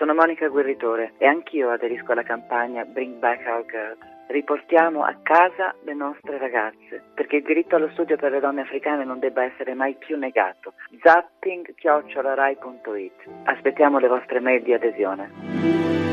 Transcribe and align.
Sono 0.00 0.14
Monica 0.14 0.48
Guerritore 0.48 1.12
e 1.18 1.26
anch'io 1.26 1.68
aderisco 1.68 2.12
alla 2.12 2.22
campagna 2.22 2.86
Bring 2.86 3.16
Back 3.18 3.46
Our 3.46 3.66
Girls. 3.66 3.98
Riportiamo 4.28 5.04
a 5.04 5.14
casa 5.22 5.74
le 5.84 5.92
nostre 5.92 6.38
ragazze, 6.38 7.02
perché 7.12 7.36
il 7.36 7.42
diritto 7.42 7.76
allo 7.76 7.90
studio 7.90 8.16
per 8.16 8.30
le 8.30 8.40
donne 8.40 8.62
africane 8.62 9.04
non 9.04 9.18
debba 9.18 9.44
essere 9.44 9.74
mai 9.74 9.96
più 9.96 10.16
negato. 10.16 10.72
zapping.rai.it 11.02 11.82
Aspettiamo 13.44 13.98
le 13.98 14.08
vostre 14.08 14.40
mail 14.40 14.62
di 14.62 14.72
adesione. 14.72 16.09